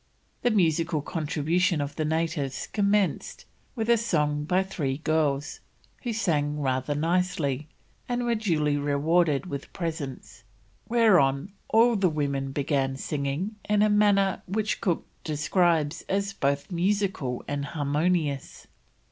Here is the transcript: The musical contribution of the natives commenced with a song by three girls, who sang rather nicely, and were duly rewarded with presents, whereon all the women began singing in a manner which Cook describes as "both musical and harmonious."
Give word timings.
The 0.41 0.49
musical 0.49 1.03
contribution 1.03 1.79
of 1.79 1.95
the 1.95 2.05
natives 2.05 2.65
commenced 2.65 3.45
with 3.75 3.87
a 3.87 3.97
song 3.97 4.45
by 4.45 4.63
three 4.63 4.97
girls, 4.97 5.59
who 6.01 6.11
sang 6.11 6.59
rather 6.59 6.95
nicely, 6.95 7.67
and 8.09 8.25
were 8.25 8.33
duly 8.33 8.77
rewarded 8.77 9.45
with 9.45 9.71
presents, 9.73 10.41
whereon 10.89 11.51
all 11.69 11.95
the 11.95 12.09
women 12.09 12.51
began 12.51 12.95
singing 12.95 13.57
in 13.69 13.83
a 13.83 13.89
manner 13.91 14.41
which 14.47 14.81
Cook 14.81 15.05
describes 15.23 16.01
as 16.09 16.33
"both 16.33 16.71
musical 16.71 17.45
and 17.47 17.63
harmonious." 17.63 18.65